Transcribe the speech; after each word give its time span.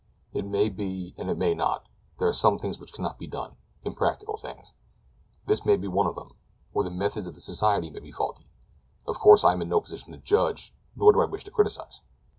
"It 0.33 0.45
may 0.47 0.69
be 0.69 1.13
and 1.15 1.29
it 1.29 1.37
may 1.37 1.53
not—there 1.53 2.27
are 2.27 2.33
some 2.33 2.57
things 2.57 2.79
which 2.79 2.91
cannot 2.91 3.19
be 3.19 3.27
done—impractical 3.27 4.35
things. 4.37 4.73
This 5.45 5.63
may 5.63 5.75
be 5.77 5.87
one 5.87 6.07
of 6.07 6.15
them; 6.15 6.31
or 6.73 6.83
the 6.83 6.89
methods 6.89 7.27
of 7.27 7.35
the 7.35 7.39
society 7.39 7.91
may 7.91 7.99
be 7.99 8.11
faulty. 8.11 8.47
Of 9.05 9.19
course 9.19 9.43
I 9.43 9.51
am 9.53 9.61
in 9.61 9.69
no 9.69 9.79
position 9.79 10.11
to 10.13 10.17
judge, 10.17 10.73
nor 10.95 11.13
do 11.13 11.21
I 11.21 11.25
wish 11.25 11.43
to 11.43 11.51
criticise." 11.51 12.01